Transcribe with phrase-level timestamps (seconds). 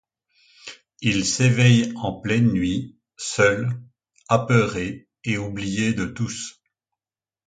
[1.01, 3.79] Il s'éveille en pleine nuit, seul,
[4.29, 6.59] apeuré et oublié de tous.